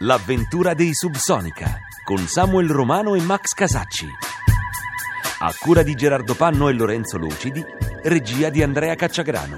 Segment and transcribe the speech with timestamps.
[0.00, 4.06] l'avventura dei Subsonica, con Samuel Romano e Max Casacci.
[5.38, 7.64] A cura di Gerardo Panno e Lorenzo Lucidi,
[8.02, 9.56] regia di Andrea Cacciagrano.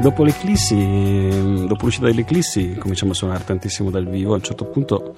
[0.00, 4.32] Dopo l'eclissi, dopo l'uscita dell'eclissi, cominciamo a suonare tantissimo dal vivo.
[4.32, 5.16] A un certo punto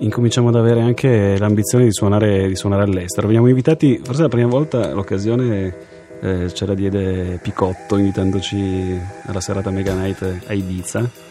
[0.00, 3.26] incominciamo ad avere anche l'ambizione di suonare, di suonare all'estero.
[3.26, 5.74] Veniamo invitati, forse la prima volta l'occasione
[6.20, 11.29] eh, ce la diede Picotto invitandoci alla serata Mega Night a Ibiza.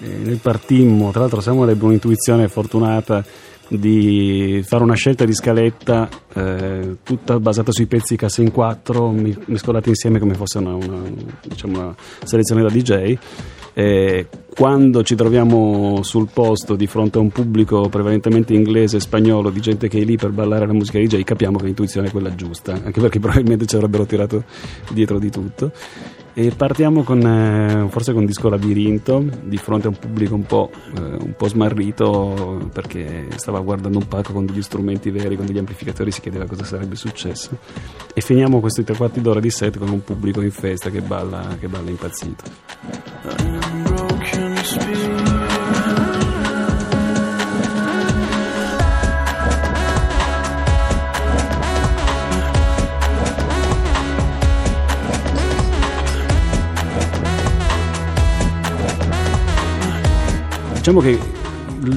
[0.00, 3.24] E noi partimmo, tra l'altro Samuel ebbe un'intuizione fortunata
[3.68, 9.10] di fare una scelta di scaletta eh, tutta basata sui pezzi cassa in 4
[9.46, 11.02] mescolati insieme come fosse una, una,
[11.42, 13.16] diciamo una selezione da DJ
[13.74, 14.26] e
[14.56, 19.60] quando ci troviamo sul posto di fronte a un pubblico prevalentemente inglese e spagnolo di
[19.60, 22.72] gente che è lì per ballare la musica DJ capiamo che l'intuizione è quella giusta
[22.72, 24.44] anche perché probabilmente ci avrebbero tirato
[24.92, 25.72] dietro di tutto
[26.38, 30.70] e partiamo con, eh, forse con Disco Labirinto, di fronte a un pubblico un po',
[30.94, 35.56] eh, un po', smarrito perché stava guardando un palco con degli strumenti veri, con degli
[35.56, 37.56] amplificatori, si chiedeva cosa sarebbe successo.
[38.12, 41.56] E finiamo questi tre quarti d'ora di set con un pubblico in festa che balla,
[41.58, 43.65] che balla impazzito.
[60.86, 61.18] Diciamo che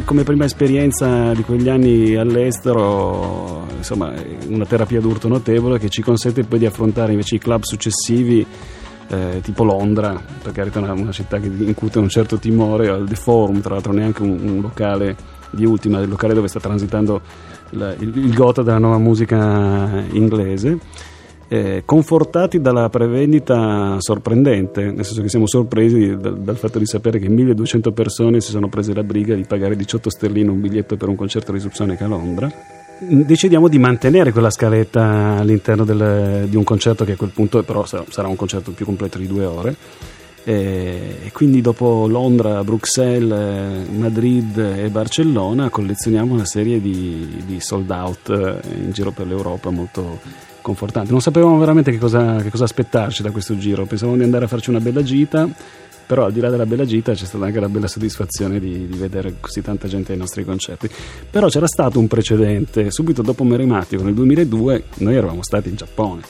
[0.03, 4.11] come prima esperienza di quegli anni all'estero, insomma,
[4.47, 8.43] una terapia d'urto notevole che ci consente poi di affrontare invece i club successivi,
[9.09, 13.13] eh, tipo Londra, per carità una, una città che incute un certo timore, al The
[13.13, 15.15] Forum, tra l'altro neanche un, un locale
[15.51, 17.21] di ultima, il locale dove sta transitando
[17.73, 20.79] la, il, il gota della nuova musica inglese
[21.51, 27.17] eh, confortati dalla prevendita sorprendente, nel senso che siamo sorpresi dal, dal, fatto di sapere
[27.17, 31.09] che 1200 persone si sono prese la briga di pagare 18 sterline un biglietto per
[31.09, 32.51] un concerto di Subsonica a Londra.
[32.99, 37.83] Decidiamo di mantenere quella scaletta all'interno del, di un concerto che a quel punto però
[37.85, 39.75] sarà un concerto più completo di due ore.
[40.43, 48.29] E quindi dopo Londra, Bruxelles, Madrid e Barcellona collezioniamo una serie di, di sold out
[48.29, 50.19] eh, in giro per l'Europa molto
[50.69, 51.11] confortante.
[51.11, 54.47] Non sapevamo veramente che cosa, che cosa aspettarci da questo giro, pensavamo di andare a
[54.47, 55.49] farci una bella gita,
[56.05, 58.97] però al di là della bella gita c'è stata anche la bella soddisfazione di, di,
[58.97, 60.89] vedere così tanta gente ai nostri concerti.
[61.29, 66.21] Però c'era stato un precedente, subito dopo Merimatico nel 2002 noi eravamo stati in Giappone.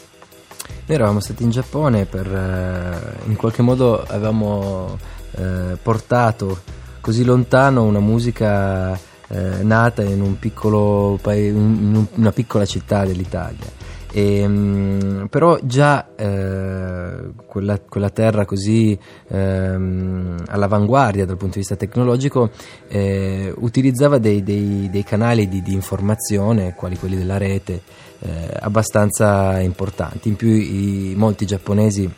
[0.85, 4.97] Noi eravamo stati in Giappone per eh, in qualche modo avevamo
[5.35, 6.61] eh, portato
[7.01, 10.37] così lontano una musica eh, nata in un
[11.21, 13.78] paese, in una piccola città dell'Italia
[14.11, 18.97] e, um, però già eh, quella, quella, terra così
[19.27, 22.49] ehm, all'avanguardia dal punto di vista tecnologico
[22.87, 27.81] eh, utilizzava dei, dei, dei canali di, di, informazione, quali quelli della rete,
[28.19, 30.29] eh, abbastanza importanti.
[30.29, 32.11] In più i, molti giapponesi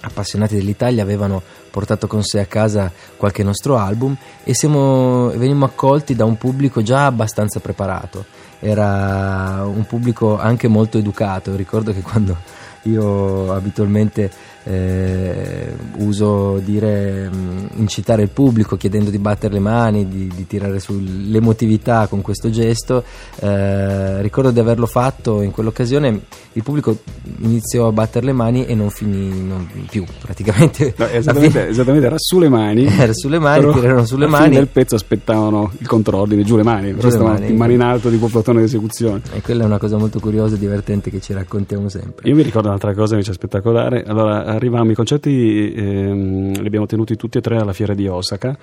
[0.00, 1.42] appassionati dell'Italia avevano
[1.74, 6.82] portato con sé a casa qualche nostro album e siamo, venimmo accolti da un pubblico
[6.82, 8.24] già abbastanza preparato
[8.60, 11.54] era un pubblico anche molto educato.
[11.54, 12.36] Ricordo che quando
[12.82, 14.30] io abitualmente
[14.64, 20.80] eh, uso dire mh, incitare il pubblico chiedendo di battere le mani, di, di tirare
[20.80, 23.04] sull'emotività con questo gesto.
[23.40, 26.20] Eh, ricordo di averlo fatto in quell'occasione.
[26.52, 26.96] Il pubblico
[27.40, 30.94] iniziò a battere le mani e non finì non più praticamente.
[30.96, 32.86] No, esattamente, esattamente, era sulle mani.
[33.04, 34.54] Era sulle mani, tirarono sulle mani.
[34.54, 37.50] nel pezzo aspettavano il contrordine, giù le mani, giù le mani.
[37.50, 39.20] in mani in alto di plotone d'esecuzione.
[39.34, 42.28] E quella è una cosa molto curiosa e divertente che ci raccontiamo sempre.
[42.28, 44.04] Io mi ricordo un'altra cosa invece spettacolare.
[44.04, 48.56] Allora, arrivavamo, i concerti ehm, li abbiamo tenuti tutti e tre alla fiera di Osaka.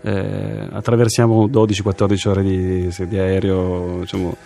[0.00, 4.36] Eh, attraversiamo 12-14 ore di, di aereo, diciamo,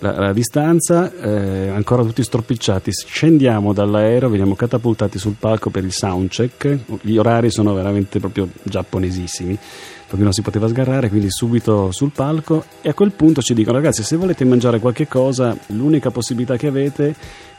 [0.00, 2.90] la, la, distanza, eh, ancora tutti stropicciati.
[2.92, 6.78] Scendiamo dall'aereo, veniamo catapultati sul palco per il soundcheck.
[7.02, 9.58] Gli orari sono veramente proprio giapponesissimi
[10.06, 13.78] perché non si poteva sgarrare, quindi subito sul palco e a quel punto ci dicono
[13.78, 17.14] ragazzi se volete mangiare qualche cosa l'unica possibilità che avete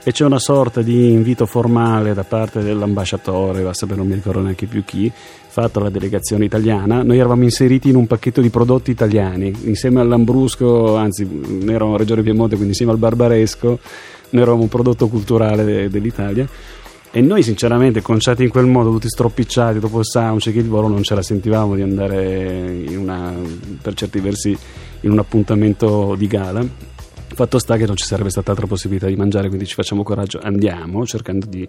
[0.08, 4.14] e c'è una sorta di invito formale da parte dell'ambasciatore, va a sapere non mi
[4.14, 7.02] ricordo neanche più chi, fatto alla delegazione italiana.
[7.02, 11.98] Noi eravamo inseriti in un pacchetto di prodotti italiani, insieme all'Ambrusco, anzi noi eravamo a
[11.98, 13.80] Regione Piemonte, quindi insieme al Barbaresco,
[14.30, 16.48] noi eravamo un prodotto culturale de- dell'Italia.
[17.10, 21.02] E noi sinceramente, conciati in quel modo, tutti stropicciati dopo il soundcheck il volo, non
[21.02, 23.34] ce la sentivamo di andare una,
[23.82, 24.56] per certi versi
[25.00, 26.94] in un appuntamento di gala
[27.36, 30.40] Fatto sta che non ci sarebbe stata altra possibilità di mangiare, quindi ci facciamo coraggio,
[30.42, 31.68] andiamo cercando di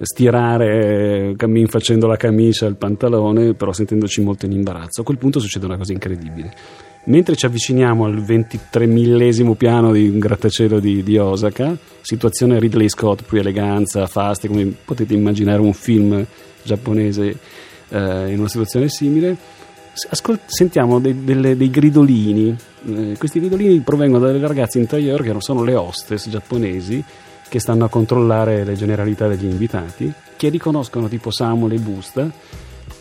[0.00, 5.02] stirare cammin facendo la camicia, il pantalone, però sentendoci molto in imbarazzo.
[5.02, 6.54] A quel punto succede una cosa incredibile.
[7.04, 12.88] Mentre ci avviciniamo al 23 millesimo piano di un grattacielo di, di, Osaka, situazione Ridley
[12.88, 16.24] Scott, più eleganza, fasti, come potete immaginare un film
[16.62, 17.38] giapponese
[17.90, 19.36] eh, in una situazione simile,
[20.10, 22.56] ascol- sentiamo dei, delle, dei gridolini.
[22.86, 27.02] Eh, questi gridolini provengono dalle ragazze in tailleur che sono le hostess giapponesi
[27.48, 32.30] che stanno a controllare le generalità degli invitati, che riconoscono tipo Samuel e Busta.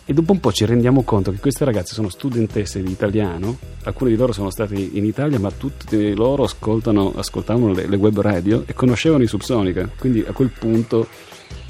[0.06, 4.10] E dopo un po' ci rendiamo conto che queste ragazze sono studentesse di italiano, alcune
[4.10, 8.74] di loro sono state in Italia, ma tutte loro ascoltavano le, le web radio e
[8.74, 9.90] conoscevano i Subsonica.
[9.98, 11.08] Quindi a quel punto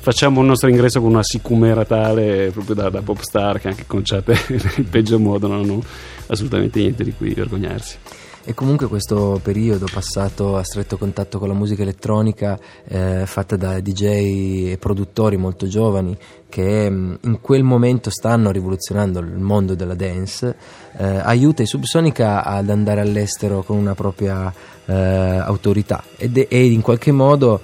[0.04, 3.86] facciamo il nostro ingresso con una sicumera tale proprio da, da pop star che anche
[3.88, 5.82] conciate nel peggio modo non hanno
[6.28, 7.98] assolutamente niente di cui vergognarsi.
[8.44, 13.80] E comunque questo periodo passato a stretto contatto con la musica elettronica eh, fatta da
[13.80, 16.18] DJ e produttori molto giovani
[16.50, 20.54] che mm, in quel momento stanno rivoluzionando il mondo della dance
[20.98, 24.54] eh, aiuta i Subsonica ad andare all'estero con una propria
[24.86, 27.62] eh, autorità ed, e in qualche modo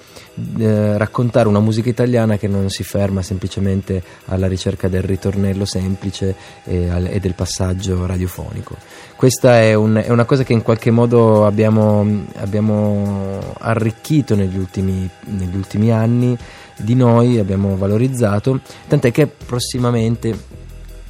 [0.57, 6.35] eh, raccontare una musica italiana che non si ferma semplicemente alla ricerca del ritornello semplice
[6.63, 8.75] e, al, e del passaggio radiofonico.
[9.15, 15.09] Questa è, un, è, una cosa che in qualche modo abbiamo, abbiamo arricchito negli ultimi,
[15.25, 16.37] negli ultimi anni
[16.77, 20.57] di noi, abbiamo valorizzato, tant'è che prossimamente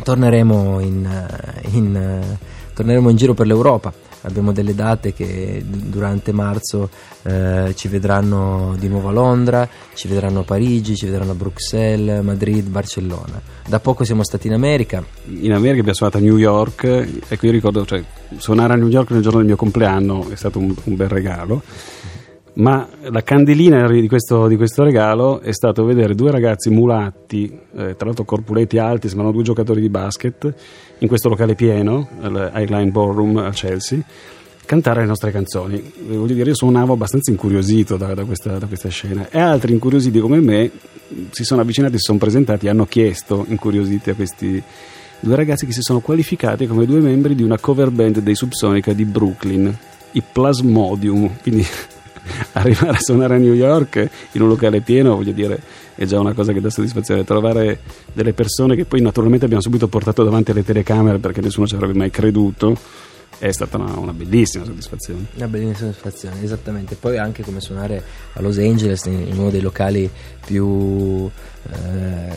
[0.02, 1.28] torneremo in,
[1.74, 2.38] in,
[2.74, 6.90] torneremo in giro per l'Europa abbiamo delle date che durante marzo
[7.24, 12.24] eh, ci vedranno di nuovo a Londra, ci vedranno a Parigi, ci vedranno a Bruxelles,
[12.24, 13.42] Madrid, Barcellona.
[13.68, 15.04] Da poco siamo stati in America.
[15.26, 16.84] In America abbiamo suonato a New York
[17.28, 18.04] e qui ricordo, cioè,
[18.38, 21.62] suonare a New York nel giorno del mio compleanno è stato un, un bel regalo
[22.60, 27.96] ma la candelina di questo, di questo, regalo è stato vedere due ragazzi mulatti, eh,
[27.96, 30.54] tra l'altro corpuletti alti, sembrano due giocatori di basket,
[31.00, 34.00] in questo locale pieno, all'Highline Ballroom a Chelsea,
[34.66, 35.76] cantare le nostre canzoni.
[36.10, 39.72] Eh, voglio dire, io suonavo abbastanza incuriosito da, da, questa, da questa, scena e altri
[39.72, 40.70] incuriositi come me
[41.32, 44.62] si sono avvicinati, si sono presentati e hanno chiesto, incuriositi a questi
[45.22, 48.92] due ragazzi che si sono qualificati come due membri di una cover band dei Subsonica
[48.92, 49.74] di Brooklyn,
[50.12, 51.66] i Plasmodium, quindi
[52.54, 55.62] arrivare a suonare a New York in un locale pieno, voglio dire,
[55.96, 57.24] è già una cosa che dà soddisfazione.
[57.24, 57.80] Trovare
[58.14, 61.98] delle persone che poi naturalmente abbiamo subito portato davanti alle telecamere perché nessuno ci avrebbe
[61.98, 62.78] mai creduto
[63.40, 65.26] è stata una, una, bellissima soddisfazione.
[65.36, 66.96] Una bellissima soddisfazione, esattamente.
[66.96, 68.04] Poi anche come suonare
[68.34, 70.10] a Los Angeles, in uno dei locali
[70.46, 71.30] più
[71.72, 72.34] eh,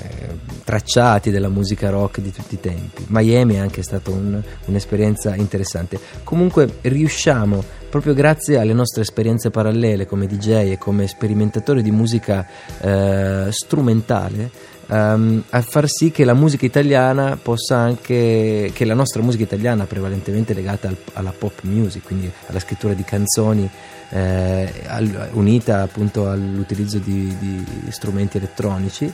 [0.65, 3.05] tracciati della musica rock di tutti i tempi.
[3.09, 5.99] Miami è anche stata un, un'esperienza interessante.
[6.23, 12.47] Comunque riusciamo, proprio grazie alle nostre esperienze parallele come DJ e come sperimentatori di musica
[12.81, 14.51] eh, strumentale,
[14.89, 19.85] um, a far sì che la musica italiana possa anche, che la nostra musica italiana
[19.85, 23.69] prevalentemente legata al, alla pop music, quindi alla scrittura di canzoni
[24.11, 29.13] eh, al, unita appunto all'utilizzo di, di strumenti elettronici,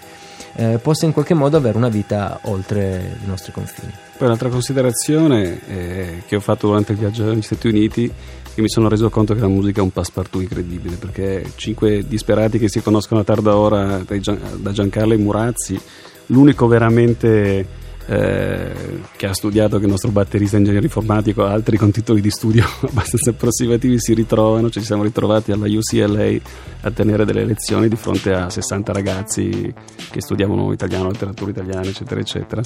[0.59, 3.93] eh, possa in qualche modo avere una vita oltre i nostri confini.
[4.17, 8.13] Poi un'altra considerazione eh, che ho fatto durante il viaggio negli Stati Uniti
[8.53, 12.59] che mi sono reso conto che la musica è un passepartout incredibile perché cinque disperati
[12.59, 15.81] che si conoscono a tarda ora da Giancarlo e Murazzi
[16.27, 17.65] l'unico veramente
[18.09, 18.73] eh,
[19.17, 23.31] che ha studiato che il nostro batterista ingegnere informatico altri con titoli di studio abbastanza
[23.31, 26.37] approssimativi si ritrovano ci siamo ritrovati alla UCLA
[26.83, 29.73] a tenere delle lezioni di fronte a 60 ragazzi
[30.11, 32.63] che studiavano italiano, letteratura italiana eccetera eccetera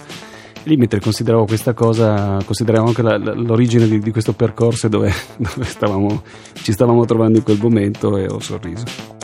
[0.64, 5.12] Lì mentre consideravo questa cosa, consideravo anche la, la, l'origine di, di, questo percorso dove,
[5.36, 6.22] dove stavamo,
[6.52, 9.21] ci stavamo trovando in quel momento e ho sorriso.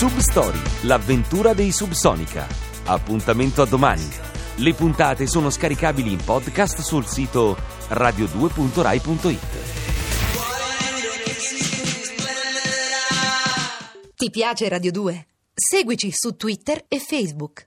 [0.00, 2.46] Substory, l'avventura dei Subsonica.
[2.86, 4.08] Appuntamento a domani.
[4.56, 7.54] Le puntate sono scaricabili in podcast sul sito
[7.90, 9.38] radio2.rai.it.
[14.16, 15.26] Ti piace Radio 2?
[15.52, 17.58] Seguici su Twitter e Facebook.